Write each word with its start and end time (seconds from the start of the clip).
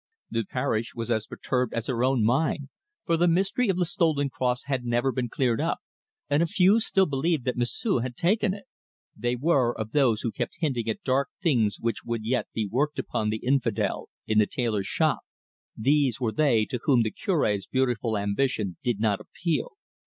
The 0.31 0.45
parish 0.45 0.95
was 0.95 1.11
as 1.11 1.27
perturbed 1.27 1.75
as 1.75 1.85
her 1.85 2.03
own 2.03 2.25
mind, 2.25 2.69
for 3.05 3.17
the 3.17 3.27
mystery 3.27 3.69
of 3.69 3.77
the 3.77 3.85
stolen 3.85 4.31
cross 4.31 4.63
had 4.63 4.83
never 4.83 5.11
been 5.11 5.29
cleared 5.29 5.61
up, 5.61 5.77
and 6.27 6.41
a 6.41 6.47
few 6.47 6.79
still 6.79 7.05
believed 7.05 7.45
that 7.45 7.55
M'sieu' 7.55 7.99
had 7.99 8.15
taken 8.17 8.51
it. 8.55 8.65
They 9.15 9.35
were 9.35 9.71
of 9.79 9.91
those 9.91 10.21
who 10.21 10.31
kept 10.31 10.55
hinting 10.57 10.89
at 10.89 11.03
dark 11.03 11.29
things 11.43 11.79
which 11.79 12.03
would 12.03 12.25
yet 12.25 12.47
be 12.51 12.65
worked 12.65 12.97
upon 12.97 13.29
the 13.29 13.45
infidel 13.45 14.09
in 14.25 14.39
the 14.39 14.47
tailor's 14.47 14.87
shop. 14.87 15.19
These 15.77 16.19
were 16.19 16.31
they 16.31 16.65
to 16.71 16.79
whom 16.85 17.03
the 17.03 17.11
Curb's 17.11 17.67
beautiful 17.67 18.17
ambition 18.17 18.77
did 18.81 18.99
not 18.99 19.21
appeal. 19.21 19.73